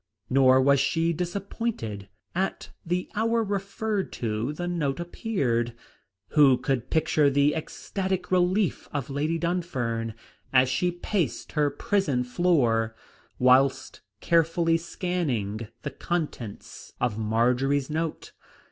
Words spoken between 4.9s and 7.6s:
appeared. Who could picture the